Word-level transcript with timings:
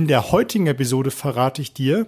In 0.00 0.06
der 0.06 0.32
heutigen 0.32 0.66
Episode 0.66 1.10
verrate 1.10 1.60
ich 1.60 1.74
dir, 1.74 2.06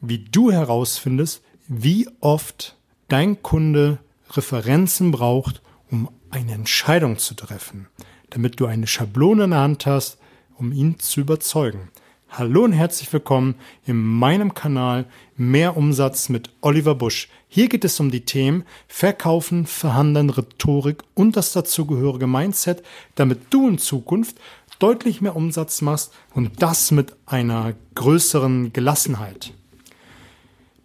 wie 0.00 0.20
du 0.20 0.50
herausfindest, 0.50 1.42
wie 1.68 2.08
oft 2.20 2.78
dein 3.08 3.42
Kunde 3.42 3.98
Referenzen 4.30 5.10
braucht, 5.10 5.60
um 5.90 6.08
eine 6.30 6.52
Entscheidung 6.52 7.18
zu 7.18 7.34
treffen, 7.34 7.88
damit 8.30 8.58
du 8.58 8.64
eine 8.64 8.86
Schablone 8.86 9.44
in 9.44 9.50
der 9.50 9.58
Hand 9.58 9.84
hast, 9.84 10.16
um 10.56 10.72
ihn 10.72 10.98
zu 10.98 11.20
überzeugen. 11.20 11.90
Hallo 12.30 12.64
und 12.64 12.72
herzlich 12.72 13.12
willkommen 13.12 13.54
in 13.84 14.02
meinem 14.02 14.54
Kanal 14.54 15.04
Mehr 15.36 15.76
Umsatz 15.76 16.30
mit 16.30 16.50
Oliver 16.62 16.94
Busch. 16.94 17.28
Hier 17.48 17.68
geht 17.68 17.84
es 17.84 18.00
um 18.00 18.10
die 18.10 18.24
Themen 18.24 18.64
Verkaufen, 18.88 19.66
Verhandeln, 19.66 20.30
Rhetorik 20.30 21.02
und 21.14 21.36
das 21.36 21.52
dazugehörige 21.52 22.26
Mindset, 22.26 22.82
damit 23.14 23.40
du 23.50 23.68
in 23.68 23.76
Zukunft 23.76 24.36
deutlich 24.78 25.20
mehr 25.20 25.36
Umsatz 25.36 25.80
machst 25.82 26.12
und 26.34 26.62
das 26.62 26.90
mit 26.90 27.16
einer 27.26 27.74
größeren 27.94 28.72
Gelassenheit. 28.72 29.52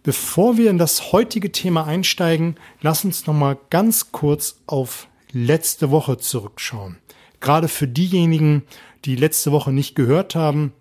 Bevor 0.02 0.56
wir 0.56 0.70
in 0.70 0.78
das 0.78 1.12
heutige 1.12 1.52
Thema 1.52 1.86
einsteigen, 1.86 2.56
lass 2.80 3.04
uns 3.04 3.26
noch 3.26 3.34
mal 3.34 3.56
ganz 3.70 4.10
kurz 4.10 4.60
auf 4.66 5.06
letzte 5.30 5.90
Woche 5.90 6.18
zurückschauen. 6.18 6.98
Gerade 7.40 7.68
für 7.68 7.86
diejenigen, 7.86 8.62
die 9.04 9.16
letzte 9.16 9.52
Woche 9.52 9.72
nicht 9.72 9.94
gehört 9.94 10.34
haben, 10.34 10.72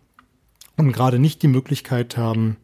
und 0.78 0.92
gerade 0.92 1.20
nicht 1.20 1.42
die 1.44 1.48
Möglichkeit 1.48 2.18
haben, 2.18 2.58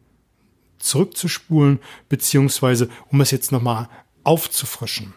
zurückzuspulen, 0.78 1.80
beziehungsweise 2.08 2.88
um 3.10 3.20
es 3.20 3.30
jetzt 3.30 3.52
nochmal 3.52 3.88
aufzufrischen. 4.24 5.14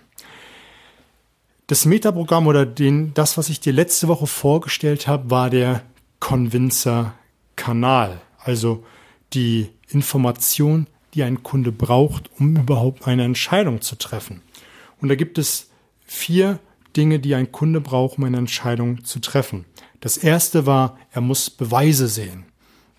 Das 1.71 1.85
Metaprogramm 1.85 2.48
oder 2.48 2.66
den, 2.66 3.13
das, 3.13 3.38
was 3.38 3.48
ich 3.48 3.61
dir 3.61 3.71
letzte 3.71 4.09
Woche 4.09 4.27
vorgestellt 4.27 5.07
habe, 5.07 5.29
war 5.29 5.49
der 5.49 5.84
Convincer-Kanal. 6.20 8.20
Also 8.39 8.84
die 9.31 9.70
Information, 9.88 10.87
die 11.13 11.23
ein 11.23 11.43
Kunde 11.43 11.71
braucht, 11.71 12.29
um 12.37 12.57
überhaupt 12.57 13.07
eine 13.07 13.23
Entscheidung 13.23 13.79
zu 13.79 13.96
treffen. 13.96 14.41
Und 14.99 15.07
da 15.07 15.15
gibt 15.15 15.37
es 15.37 15.70
vier 16.05 16.59
Dinge, 16.98 17.21
die 17.21 17.35
ein 17.35 17.54
Kunde 17.54 17.79
braucht, 17.79 18.18
um 18.18 18.26
eine 18.26 18.35
Entscheidung 18.35 19.05
zu 19.05 19.21
treffen. 19.21 19.63
Das 20.01 20.18
erste 20.18 20.65
war, 20.65 20.98
er 21.13 21.21
muss 21.21 21.49
Beweise 21.49 22.09
sehen. 22.09 22.43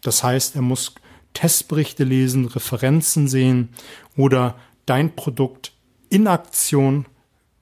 Das 0.00 0.24
heißt, 0.24 0.56
er 0.56 0.62
muss 0.62 0.94
Testberichte 1.34 2.04
lesen, 2.04 2.46
Referenzen 2.46 3.28
sehen 3.28 3.68
oder 4.16 4.56
dein 4.86 5.14
Produkt 5.14 5.74
in 6.08 6.26
Aktion 6.26 7.04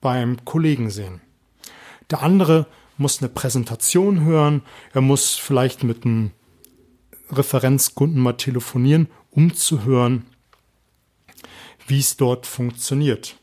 beim 0.01 0.43
Kollegen 0.45 0.89
sehen. 0.89 1.21
Der 2.09 2.21
andere 2.21 2.65
muss 2.97 3.19
eine 3.19 3.29
Präsentation 3.29 4.25
hören, 4.25 4.61
er 4.93 5.01
muss 5.01 5.35
vielleicht 5.35 5.83
mit 5.83 6.05
einem 6.05 6.31
Referenzkunden 7.31 8.21
mal 8.21 8.33
telefonieren, 8.33 9.07
um 9.29 9.55
zu 9.55 9.85
hören, 9.85 10.25
wie 11.87 11.99
es 11.99 12.17
dort 12.17 12.45
funktioniert. 12.45 13.37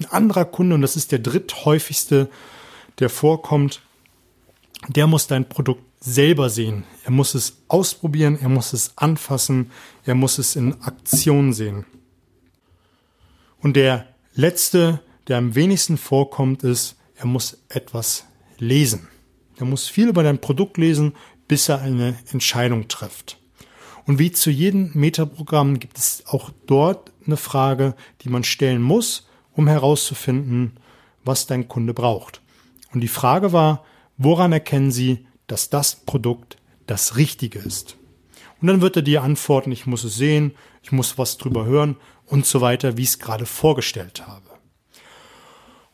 Ein 0.00 0.06
anderer 0.06 0.44
Kunde, 0.44 0.74
und 0.74 0.82
das 0.82 0.96
ist 0.96 1.12
der 1.12 1.18
dritthäufigste, 1.18 2.28
der 2.98 3.10
vorkommt, 3.10 3.82
der 4.88 5.06
muss 5.06 5.26
dein 5.26 5.48
Produkt 5.48 5.84
selber 6.00 6.50
sehen. 6.50 6.84
Er 7.04 7.10
muss 7.10 7.34
es 7.34 7.62
ausprobieren, 7.68 8.38
er 8.40 8.48
muss 8.48 8.72
es 8.72 8.96
anfassen, 8.96 9.70
er 10.04 10.14
muss 10.14 10.38
es 10.38 10.56
in 10.56 10.82
Aktion 10.82 11.52
sehen. 11.52 11.86
Und 13.58 13.76
der 13.76 14.06
letzte, 14.34 15.00
der 15.28 15.38
am 15.38 15.54
wenigsten 15.54 15.96
vorkommt, 15.96 16.62
ist, 16.62 16.96
er 17.16 17.26
muss 17.26 17.64
etwas 17.68 18.26
lesen. 18.58 19.08
Er 19.58 19.66
muss 19.66 19.88
viel 19.88 20.08
über 20.08 20.22
dein 20.22 20.40
Produkt 20.40 20.78
lesen, 20.78 21.14
bis 21.48 21.68
er 21.68 21.80
eine 21.80 22.16
Entscheidung 22.32 22.88
trifft. 22.88 23.38
Und 24.06 24.18
wie 24.18 24.32
zu 24.32 24.50
jedem 24.50 24.90
Metaprogramm 24.94 25.78
gibt 25.78 25.96
es 25.96 26.24
auch 26.26 26.50
dort 26.66 27.12
eine 27.26 27.36
Frage, 27.36 27.94
die 28.22 28.28
man 28.28 28.44
stellen 28.44 28.82
muss, 28.82 29.28
um 29.52 29.66
herauszufinden, 29.66 30.78
was 31.24 31.46
dein 31.46 31.68
Kunde 31.68 31.94
braucht. 31.94 32.42
Und 32.92 33.00
die 33.00 33.08
Frage 33.08 33.52
war, 33.52 33.84
woran 34.18 34.52
erkennen 34.52 34.90
Sie, 34.90 35.26
dass 35.46 35.70
das 35.70 35.96
Produkt 35.96 36.56
das 36.86 37.16
Richtige 37.16 37.58
ist. 37.58 37.96
Und 38.60 38.68
dann 38.68 38.80
wird 38.80 38.96
er 38.96 39.02
dir 39.02 39.22
antworten, 39.22 39.72
ich 39.72 39.86
muss 39.86 40.04
es 40.04 40.16
sehen, 40.16 40.52
ich 40.82 40.92
muss 40.92 41.18
was 41.18 41.38
drüber 41.38 41.64
hören 41.64 41.96
und 42.26 42.46
so 42.46 42.60
weiter, 42.60 42.96
wie 42.96 43.02
ich 43.02 43.08
es 43.08 43.18
gerade 43.18 43.46
vorgestellt 43.46 44.26
habe. 44.26 44.53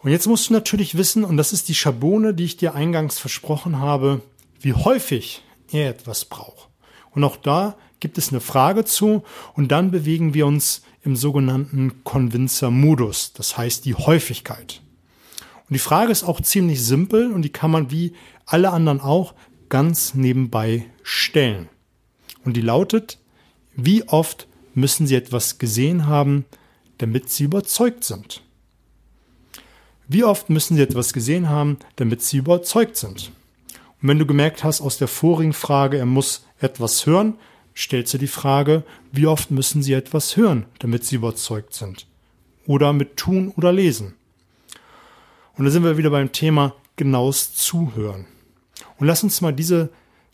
Und 0.02 0.10
jetzt 0.10 0.26
musst 0.26 0.48
du 0.48 0.54
natürlich 0.54 0.96
wissen, 0.96 1.24
und 1.24 1.36
das 1.36 1.52
ist 1.52 1.68
die 1.68 1.74
Schablone, 1.74 2.32
die 2.32 2.44
ich 2.44 2.56
dir 2.56 2.74
eingangs 2.74 3.18
versprochen 3.18 3.78
habe, 3.78 4.22
wie 4.60 4.72
häufig 4.72 5.42
er 5.70 5.90
etwas 5.90 6.24
braucht. 6.24 6.68
Und 7.10 7.24
auch 7.24 7.36
da 7.36 7.76
gibt 7.98 8.16
es 8.16 8.30
eine 8.30 8.40
Frage 8.40 8.84
zu 8.84 9.22
und 9.54 9.68
dann 9.68 9.90
bewegen 9.90 10.32
wir 10.32 10.46
uns 10.46 10.82
im 11.02 11.16
sogenannten 11.16 12.02
Convincer-Modus, 12.04 13.32
das 13.34 13.56
heißt 13.58 13.84
die 13.84 13.94
Häufigkeit. 13.94 14.80
Und 15.68 15.74
die 15.74 15.78
Frage 15.78 16.12
ist 16.12 16.24
auch 16.24 16.40
ziemlich 16.40 16.84
simpel 16.84 17.30
und 17.32 17.42
die 17.42 17.52
kann 17.52 17.70
man 17.70 17.90
wie 17.90 18.14
alle 18.46 18.70
anderen 18.70 19.00
auch 19.00 19.34
ganz 19.68 20.14
nebenbei 20.14 20.86
stellen. 21.02 21.68
Und 22.44 22.56
die 22.56 22.62
lautet, 22.62 23.18
wie 23.76 24.08
oft 24.08 24.48
müssen 24.74 25.06
Sie 25.06 25.14
etwas 25.14 25.58
gesehen 25.58 26.06
haben, 26.06 26.44
damit 26.98 27.30
Sie 27.30 27.44
überzeugt 27.44 28.04
sind? 28.04 28.42
Wie 30.12 30.24
oft 30.24 30.50
müssen 30.50 30.74
Sie 30.74 30.82
etwas 30.82 31.12
gesehen 31.12 31.48
haben, 31.48 31.78
damit 31.94 32.20
Sie 32.20 32.38
überzeugt 32.38 32.96
sind? 32.96 33.30
Und 34.02 34.08
wenn 34.08 34.18
du 34.18 34.26
gemerkt 34.26 34.64
hast 34.64 34.80
aus 34.80 34.98
der 34.98 35.06
vorigen 35.06 35.52
Frage, 35.52 35.98
er 35.98 36.06
muss 36.06 36.44
etwas 36.58 37.06
hören, 37.06 37.34
stellst 37.76 38.12
du 38.12 38.18
die 38.18 38.26
Frage, 38.26 38.82
wie 39.12 39.28
oft 39.28 39.52
müssen 39.52 39.84
Sie 39.84 39.92
etwas 39.92 40.36
hören, 40.36 40.66
damit 40.80 41.04
Sie 41.04 41.14
überzeugt 41.14 41.74
sind? 41.74 42.08
Oder 42.66 42.92
mit 42.92 43.18
tun 43.18 43.52
oder 43.56 43.72
lesen? 43.72 44.16
Und 45.54 45.66
da 45.66 45.70
sind 45.70 45.84
wir 45.84 45.96
wieder 45.96 46.10
beim 46.10 46.32
Thema 46.32 46.74
genaues 46.96 47.54
Zuhören. 47.54 48.26
Und 48.98 49.06
lass 49.06 49.22
uns 49.22 49.40
mal 49.40 49.52
diese, 49.52 49.90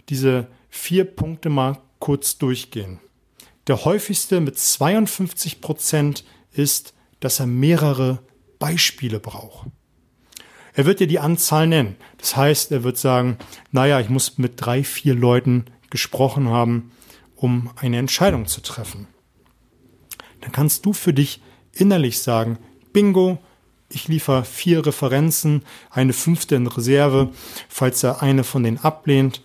diese 0.08 0.46
vier 0.70 1.04
Punkte 1.04 1.50
mal 1.50 1.76
kurz 1.98 2.38
durchgehen. 2.38 2.98
Der 3.66 3.84
häufigste 3.84 4.40
mit 4.40 4.58
52 4.58 5.60
Prozent 5.60 6.24
ist, 6.54 6.94
dass 7.20 7.40
er 7.40 7.46
mehrere 7.46 8.20
Beispiele 8.58 9.20
braucht. 9.20 9.68
Er 10.74 10.84
wird 10.84 11.00
dir 11.00 11.06
die 11.06 11.18
Anzahl 11.18 11.66
nennen. 11.66 11.96
Das 12.18 12.36
heißt, 12.36 12.70
er 12.70 12.84
wird 12.84 12.98
sagen, 12.98 13.38
naja, 13.72 13.98
ich 14.00 14.10
muss 14.10 14.36
mit 14.36 14.54
drei, 14.56 14.84
vier 14.84 15.14
Leuten 15.14 15.64
gesprochen 15.88 16.48
haben, 16.48 16.92
um 17.34 17.70
eine 17.76 17.98
Entscheidung 17.98 18.46
zu 18.46 18.60
treffen. 18.60 19.06
Dann 20.40 20.52
kannst 20.52 20.84
du 20.84 20.92
für 20.92 21.14
dich 21.14 21.40
innerlich 21.72 22.20
sagen, 22.20 22.58
bingo, 22.92 23.38
ich 23.88 24.08
liefere 24.08 24.44
vier 24.44 24.84
Referenzen, 24.84 25.62
eine 25.90 26.12
fünfte 26.12 26.56
in 26.56 26.66
Reserve, 26.66 27.30
falls 27.68 28.02
er 28.02 28.22
eine 28.22 28.44
von 28.44 28.62
denen 28.62 28.78
ablehnt 28.78 29.42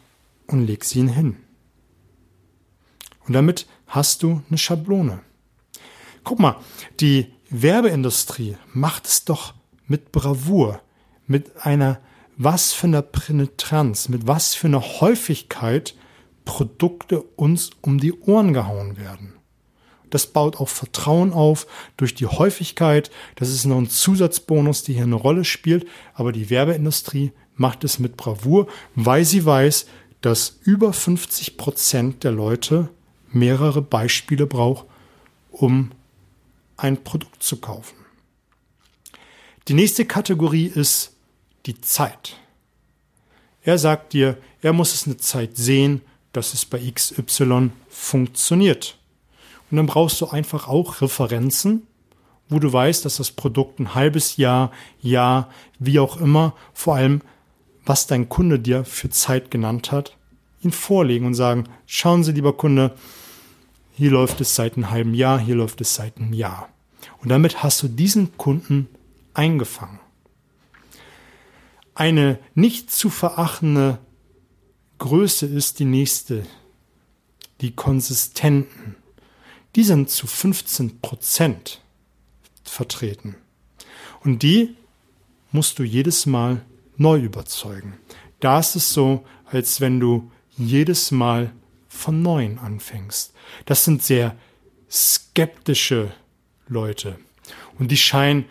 und 0.48 0.66
leg 0.66 0.84
sie 0.84 1.08
hin. 1.08 1.38
Und 3.26 3.34
damit 3.34 3.68
hast 3.88 4.24
du 4.24 4.42
eine 4.50 4.58
Schablone. 4.58 5.22
Guck 6.24 6.40
mal, 6.40 6.58
die 7.00 7.34
Werbeindustrie 7.54 8.56
macht 8.74 9.06
es 9.08 9.26
doch 9.26 9.54
mit 9.86 10.14
Bravour, 10.14 10.82
mit 11.28 11.66
einer 11.66 12.00
was 12.38 12.72
für 12.72 12.88
einer 12.88 13.02
Penetranz, 13.02 14.08
mit 14.08 14.26
was 14.26 14.56
für 14.56 14.68
einer 14.68 14.82
Häufigkeit 14.82 15.94
Produkte 16.46 17.22
uns 17.22 17.72
um 17.82 18.00
die 18.00 18.14
Ohren 18.14 18.54
gehauen 18.54 18.98
werden. 18.98 19.34
Das 20.10 20.28
baut 20.28 20.62
auch 20.62 20.70
Vertrauen 20.70 21.34
auf 21.34 21.68
durch 21.98 22.16
die 22.16 22.26
Häufigkeit. 22.26 23.12
Das 23.36 23.50
ist 23.50 23.66
noch 23.66 23.78
ein 23.78 23.90
Zusatzbonus, 23.90 24.84
der 24.84 24.96
hier 24.96 25.04
eine 25.04 25.16
Rolle 25.16 25.44
spielt. 25.44 25.86
Aber 26.14 26.32
die 26.32 26.50
Werbeindustrie 26.50 27.32
macht 27.56 27.84
es 27.84 28.00
mit 28.00 28.18
Bravour, 28.18 28.68
weil 28.96 29.26
sie 29.26 29.46
weiß, 29.46 29.88
dass 30.22 30.60
über 30.64 30.94
50 30.94 31.58
Prozent 31.58 32.24
der 32.24 32.32
Leute 32.32 32.90
mehrere 33.30 33.82
Beispiele 33.82 34.48
braucht, 34.48 34.86
um 35.52 35.92
ein 36.82 37.04
Produkt 37.04 37.44
zu 37.44 37.58
kaufen. 37.58 37.96
Die 39.68 39.74
nächste 39.74 40.06
Kategorie 40.06 40.66
ist 40.66 41.16
die 41.66 41.80
Zeit. 41.80 42.38
Er 43.64 43.78
sagt 43.78 44.14
dir, 44.14 44.38
er 44.62 44.74
muss 44.74 44.94
es 44.94 45.06
eine 45.06 45.18
Zeit 45.18 45.56
sehen, 45.56 46.02
dass 46.34 46.54
es 46.54 46.66
bei 46.66 46.80
XY 46.80 47.70
funktioniert. 47.90 48.98
Und 49.70 49.78
dann 49.78 49.86
brauchst 49.86 50.20
du 50.22 50.28
einfach 50.28 50.68
auch 50.68 51.02
Referenzen, 51.02 51.86
wo 52.50 52.60
du 52.60 52.74
weißt, 52.74 53.06
dass 53.06 53.18
das 53.18 53.32
Produkt 53.32 53.80
ein 53.80 53.94
halbes 53.94 54.38
Jahr, 54.38 54.72
Jahr, 55.02 55.50
wie 55.80 56.00
auch 56.00 56.18
immer, 56.18 56.56
vor 56.74 56.96
allem, 56.96 57.22
was 57.86 58.08
dein 58.08 58.28
Kunde 58.28 58.60
dir 58.60 58.84
für 58.84 59.10
Zeit 59.10 59.52
genannt 59.52 59.92
hat, 59.92 60.18
ihn 60.62 60.72
vorlegen 60.72 61.26
und 61.26 61.36
sagen, 61.36 61.66
schauen 61.86 62.24
Sie, 62.24 62.32
lieber 62.32 62.54
Kunde, 62.54 62.96
hier 63.94 64.12
läuft 64.12 64.42
es 64.42 64.56
seit 64.56 64.76
einem 64.76 64.90
halben 64.90 65.14
Jahr, 65.14 65.40
hier 65.40 65.56
läuft 65.56 65.82
es 65.82 65.96
seit 65.96 66.18
einem 66.18 66.34
Jahr. 66.34 66.70
Und 67.22 67.30
damit 67.30 67.64
hast 67.64 67.82
du 67.84 67.88
diesen 67.88 68.38
Kunden 68.38 68.88
eingefangen. 69.34 70.00
Eine 71.94 72.40
nicht 72.56 72.92
zu 72.92 73.10
verachtende 73.10 74.00
Größe 74.98 75.46
ist 75.46 75.80
die 75.80 75.86
nächste, 75.86 76.46
die 77.60 77.76
konsistenten, 77.76 78.96
die 79.76 79.84
sind 79.84 80.10
zu 80.10 80.28
15 80.28 81.02
Prozent 81.02 81.82
vertreten. 82.64 83.36
Und 84.24 84.44
die 84.44 84.76
musst 85.52 85.80
du 85.80 85.84
jedes 85.84 86.26
Mal 86.26 86.62
neu 86.98 87.20
überzeugen. 87.20 87.98
Da 88.40 88.60
ist 88.60 88.76
es 88.76 88.94
so, 88.94 89.26
als 89.46 89.82
wenn 89.82 90.00
du 90.00 90.32
jedes 90.58 91.12
Mal 91.12 91.52
von 91.92 92.22
neuem 92.22 92.58
anfängst. 92.58 93.34
Das 93.66 93.84
sind 93.84 94.02
sehr 94.02 94.36
skeptische 94.90 96.12
Leute. 96.68 97.18
Und 97.78 97.92
die 97.92 97.98
scheinen 97.98 98.46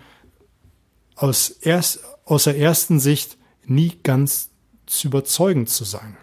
aus, 1.17 1.49
erst, 1.49 2.05
aus 2.27 2.45
der 2.45 2.59
ersten 2.59 3.01
Sicht 3.01 3.39
nie 3.65 3.99
ganz 4.03 4.51
zu 4.87 5.09
überzeugen 5.09 5.67
zu 5.67 5.85
sein. 5.85 6.17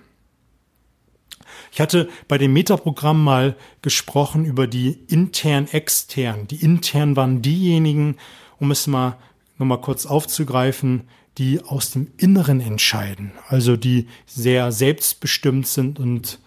Ich 1.71 1.81
hatte 1.81 2.07
bei 2.27 2.37
dem 2.37 2.53
Metaprogramm 2.53 3.23
mal 3.23 3.55
gesprochen 3.81 4.45
über 4.45 4.67
die 4.67 4.91
intern 5.07 5.67
extern. 5.67 6.47
Die 6.47 6.63
intern 6.63 7.15
waren 7.15 7.41
diejenigen, 7.41 8.17
um 8.59 8.71
es 8.71 8.87
mal 8.87 9.17
nochmal 9.57 9.81
kurz 9.81 10.05
aufzugreifen, 10.05 11.07
die 11.39 11.61
aus 11.61 11.91
dem 11.91 12.11
Inneren 12.17 12.61
entscheiden, 12.61 13.31
also 13.47 13.75
die 13.75 14.07
sehr 14.25 14.71
selbstbestimmt 14.71 15.67
sind 15.67 15.99
und 15.99 16.39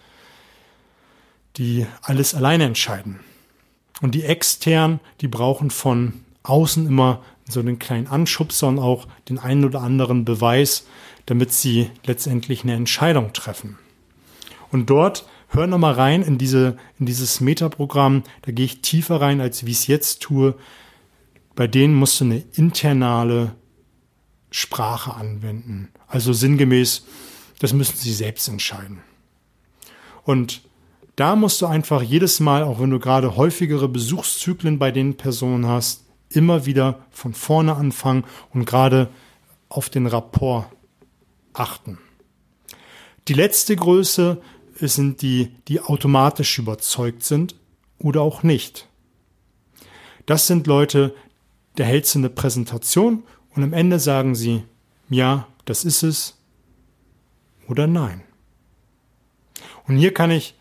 die 1.57 1.85
alles 2.01 2.33
alleine 2.33 2.65
entscheiden. 2.65 3.19
Und 4.01 4.15
die 4.15 4.23
extern, 4.23 4.99
die 5.21 5.27
brauchen 5.27 5.69
von 5.69 6.13
außen 6.43 6.87
immer 6.87 7.21
so 7.47 7.59
einen 7.59 7.79
kleinen 7.79 8.07
Anschubser 8.07 8.67
und 8.67 8.79
auch 8.79 9.07
den 9.29 9.37
einen 9.37 9.65
oder 9.65 9.81
anderen 9.81 10.25
Beweis, 10.25 10.85
damit 11.25 11.51
sie 11.51 11.89
letztendlich 12.05 12.63
eine 12.63 12.73
Entscheidung 12.73 13.33
treffen. 13.33 13.77
Und 14.71 14.89
dort 14.89 15.25
hör 15.49 15.67
noch 15.67 15.77
mal 15.77 15.93
rein 15.93 16.23
in 16.23 16.37
diese 16.37 16.77
in 16.97 17.05
dieses 17.05 17.41
Metaprogramm, 17.41 18.23
da 18.43 18.51
gehe 18.51 18.65
ich 18.65 18.81
tiefer 18.81 19.19
rein 19.21 19.41
als 19.41 19.65
wie 19.65 19.71
ich 19.71 19.79
es 19.79 19.87
jetzt 19.87 20.21
tue. 20.21 20.55
Bei 21.55 21.67
denen 21.67 21.93
musst 21.93 22.19
du 22.21 22.25
eine 22.25 22.43
internale 22.53 23.55
Sprache 24.49 25.13
anwenden. 25.13 25.89
Also 26.07 26.33
sinngemäß, 26.33 27.05
das 27.59 27.73
müssen 27.73 27.97
sie 27.97 28.13
selbst 28.13 28.47
entscheiden. 28.47 29.01
Und 30.23 30.61
da 31.21 31.35
musst 31.35 31.61
du 31.61 31.67
einfach 31.67 32.01
jedes 32.01 32.39
Mal, 32.39 32.63
auch 32.63 32.79
wenn 32.79 32.89
du 32.89 32.97
gerade 32.97 33.35
häufigere 33.35 33.87
Besuchszyklen 33.87 34.79
bei 34.79 34.89
den 34.89 35.17
Personen 35.17 35.67
hast, 35.67 36.03
immer 36.29 36.65
wieder 36.65 37.05
von 37.11 37.35
vorne 37.35 37.75
anfangen 37.75 38.23
und 38.55 38.65
gerade 38.65 39.07
auf 39.69 39.91
den 39.91 40.07
Rapport 40.07 40.65
achten. 41.53 41.99
Die 43.27 43.35
letzte 43.35 43.75
Größe 43.75 44.41
sind 44.73 45.21
die, 45.21 45.51
die 45.67 45.79
automatisch 45.79 46.57
überzeugt 46.57 47.21
sind 47.21 47.53
oder 47.99 48.21
auch 48.21 48.41
nicht. 48.41 48.87
Das 50.25 50.47
sind 50.47 50.65
Leute, 50.65 51.13
der 51.77 51.85
hält 51.85 52.07
sie 52.07 52.17
eine 52.17 52.31
Präsentation 52.31 53.21
und 53.55 53.63
am 53.63 53.73
Ende 53.73 53.99
sagen 53.99 54.33
sie, 54.33 54.63
ja, 55.07 55.47
das 55.65 55.85
ist 55.85 56.01
es 56.01 56.35
oder 57.67 57.85
nein. 57.85 58.23
Und 59.87 59.97
hier 59.97 60.15
kann 60.15 60.31
ich 60.31 60.55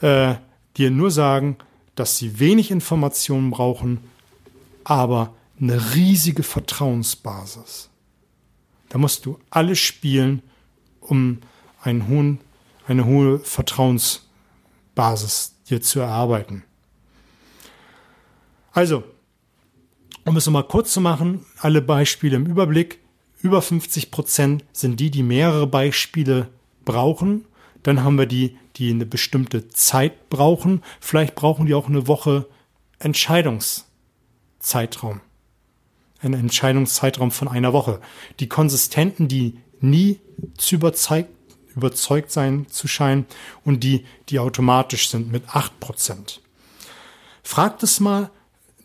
äh, 0.00 0.34
dir 0.76 0.90
nur 0.90 1.10
sagen, 1.10 1.56
dass 1.94 2.18
sie 2.18 2.40
wenig 2.40 2.70
Informationen 2.70 3.50
brauchen, 3.50 3.98
aber 4.82 5.34
eine 5.60 5.94
riesige 5.94 6.42
Vertrauensbasis. 6.42 7.90
Da 8.88 8.98
musst 8.98 9.26
du 9.26 9.38
alles 9.50 9.78
spielen, 9.78 10.42
um 11.00 11.38
einen 11.82 12.08
hohen, 12.08 12.40
eine 12.86 13.04
hohe 13.06 13.38
Vertrauensbasis 13.38 15.54
dir 15.68 15.80
zu 15.80 16.00
erarbeiten. 16.00 16.64
Also, 18.72 19.04
um 20.24 20.36
es 20.36 20.46
nochmal 20.46 20.66
kurz 20.66 20.92
zu 20.92 21.00
machen, 21.00 21.46
alle 21.58 21.82
Beispiele 21.82 22.36
im 22.36 22.46
Überblick. 22.46 22.98
Über 23.40 23.62
50 23.62 24.10
Prozent 24.10 24.64
sind 24.72 24.98
die, 25.00 25.10
die 25.10 25.22
mehrere 25.22 25.66
Beispiele 25.66 26.48
brauchen. 26.84 27.44
Dann 27.82 28.02
haben 28.02 28.18
wir 28.18 28.26
die, 28.26 28.56
die 28.76 28.90
eine 28.90 29.06
bestimmte 29.06 29.68
Zeit 29.68 30.28
brauchen. 30.30 30.82
Vielleicht 31.00 31.34
brauchen 31.34 31.66
die 31.66 31.74
auch 31.74 31.88
eine 31.88 32.06
Woche 32.06 32.46
Entscheidungszeitraum. 32.98 35.20
Ein 36.20 36.34
Entscheidungszeitraum 36.34 37.30
von 37.30 37.48
einer 37.48 37.72
Woche. 37.72 38.00
Die 38.40 38.48
Konsistenten, 38.48 39.28
die 39.28 39.58
nie 39.80 40.20
zu 40.56 40.76
überzeugt, 40.76 41.30
überzeugt 41.76 42.30
sein 42.30 42.66
zu 42.68 42.88
scheinen 42.88 43.26
und 43.64 43.84
die, 43.84 44.04
die 44.28 44.38
automatisch 44.38 45.08
sind 45.08 45.30
mit 45.30 45.48
8 45.48 45.80
Prozent. 45.80 46.40
Fragt 47.42 47.82
es 47.82 48.00
mal, 48.00 48.30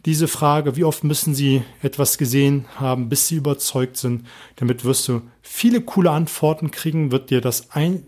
diese 0.06 0.28
Frage, 0.28 0.76
wie 0.76 0.84
oft 0.84 1.04
müssen 1.04 1.36
Sie 1.36 1.64
etwas 1.82 2.18
gesehen 2.18 2.66
haben, 2.76 3.10
bis 3.10 3.28
Sie 3.28 3.36
überzeugt 3.36 3.98
sind, 3.98 4.26
damit 4.56 4.86
wirst 4.86 5.08
du 5.08 5.22
viele 5.42 5.82
coole 5.82 6.12
Antworten 6.12 6.72
kriegen, 6.72 7.12
wird 7.12 7.30
dir 7.30 7.42
das 7.42 7.72
ein, 7.72 8.04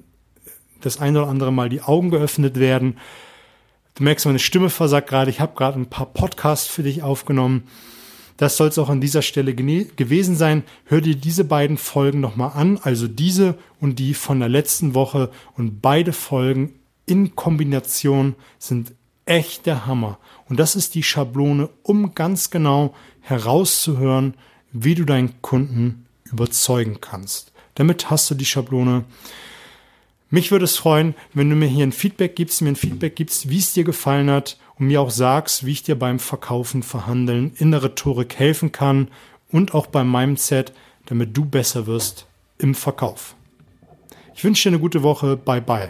das 0.86 1.00
ein 1.00 1.16
oder 1.16 1.28
andere 1.28 1.52
Mal 1.52 1.70
die 1.70 1.82
Augen 1.82 2.12
geöffnet 2.12 2.60
werden. 2.60 2.98
Du 3.96 4.04
merkst, 4.04 4.26
meine 4.26 4.40
Stimme 4.40 4.70
versagt 4.70 5.10
gerade. 5.10 5.30
Ich 5.30 5.40
habe 5.40 5.56
gerade 5.56 5.80
ein 5.80 5.90
paar 5.90 6.08
Podcasts 6.08 6.68
für 6.68 6.84
dich 6.84 7.04
aufgenommen. 7.04 7.64
Das 8.38 8.58
soll 8.58 8.70
es 8.70 8.80
auch 8.80 8.90
an 8.90 9.02
dieser 9.02 9.22
Stelle 9.22 9.54
gewesen 9.54 10.36
sein. 10.36 10.64
Hör 10.86 11.02
dir 11.02 11.16
diese 11.16 11.44
beiden 11.44 11.78
Folgen 11.78 12.22
nochmal 12.22 12.54
an, 12.56 12.80
also 12.82 13.08
diese 13.08 13.56
und 13.80 14.00
die 14.00 14.14
von 14.14 14.40
der 14.40 14.50
letzten 14.50 14.96
Woche. 14.96 15.30
Und 15.56 15.82
beide 15.82 16.14
Folgen 16.14 16.80
in 17.06 17.36
Kombination 17.36 18.36
sind 18.58 18.94
echt 19.26 19.66
der 19.66 19.86
Hammer. 19.86 20.18
Und 20.50 20.60
das 20.60 20.76
ist 20.76 20.96
die 20.96 21.04
Schablone, 21.04 21.70
um 21.84 22.16
ganz 22.16 22.50
genau 22.50 22.96
herauszuhören, 23.20 24.34
wie 24.72 24.96
du 24.96 25.06
deinen 25.06 25.42
Kunden 25.42 26.08
überzeugen 26.32 27.00
kannst. 27.00 27.52
Damit 27.76 28.10
hast 28.10 28.30
du 28.32 28.36
die 28.36 28.46
Schablone. 28.46 29.06
Mich 30.34 30.50
würde 30.50 30.64
es 30.64 30.78
freuen, 30.78 31.14
wenn 31.34 31.50
du 31.50 31.58
mir 31.58 31.68
hier 31.68 31.86
ein 31.86 31.92
Feedback 31.92 32.38
gibst, 32.38 32.62
mir 32.62 32.70
ein 32.70 32.78
Feedback 32.78 33.18
gibst, 33.18 33.50
wie 33.50 33.60
es 33.60 33.74
dir 33.74 33.84
gefallen 33.84 34.30
hat 34.30 34.58
und 34.80 34.88
mir 34.88 35.02
auch 35.02 35.12
sagst, 35.12 35.66
wie 35.66 35.74
ich 35.74 35.84
dir 35.84 36.00
beim 36.00 36.20
Verkaufen, 36.20 36.84
Verhandeln 36.84 37.52
in 37.58 37.72
der 37.72 37.84
Rhetorik 37.84 38.40
helfen 38.40 38.72
kann 38.72 39.10
und 39.52 39.74
auch 39.74 39.88
beim 39.88 40.10
Mindset, 40.10 40.72
damit 41.06 41.36
du 41.36 41.44
besser 41.44 41.86
wirst 41.86 42.28
im 42.58 42.76
Verkauf. 42.76 43.36
Ich 44.34 44.46
wünsche 44.46 44.70
dir 44.70 44.76
eine 44.76 44.80
gute 44.80 45.04
Woche. 45.04 45.36
Bye 45.36 45.62
bye. 45.62 45.90